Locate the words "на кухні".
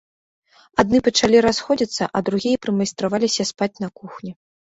3.87-4.31